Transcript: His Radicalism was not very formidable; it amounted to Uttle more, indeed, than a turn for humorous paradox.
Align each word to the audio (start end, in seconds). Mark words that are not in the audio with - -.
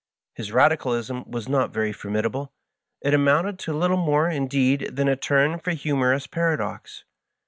His 0.33 0.51
Radicalism 0.51 1.29
was 1.29 1.47
not 1.47 1.69
very 1.71 1.93
formidable; 1.93 2.51
it 3.01 3.13
amounted 3.13 3.59
to 3.59 3.71
Uttle 3.73 4.03
more, 4.03 4.27
indeed, 4.27 4.89
than 4.95 5.07
a 5.07 5.15
turn 5.15 5.59
for 5.59 5.73
humorous 5.73 6.25
paradox. 6.25 7.03